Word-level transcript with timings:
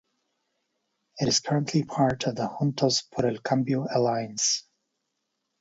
It 1.19 1.27
is 1.27 1.41
currently 1.41 1.83
part 1.83 2.25
of 2.25 2.35
the 2.35 2.47
Juntos 2.47 3.03
por 3.11 3.27
el 3.27 3.37
Cambio 3.37 3.85
alliance. 3.87 4.63